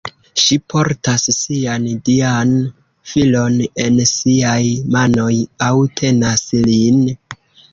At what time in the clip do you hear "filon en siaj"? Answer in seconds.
3.11-4.59